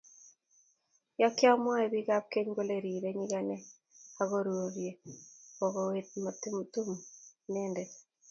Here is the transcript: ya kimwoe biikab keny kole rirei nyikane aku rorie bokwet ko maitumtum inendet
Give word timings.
ya 1.21 1.29
kimwoe 1.37 1.85
biikab 1.91 2.23
keny 2.31 2.47
kole 2.57 2.75
rirei 2.83 3.17
nyikane 3.17 3.57
aku 4.21 4.35
rorie 4.45 4.91
bokwet 5.57 6.07
ko 6.11 6.17
maitumtum 6.25 6.89
inendet 7.47 7.91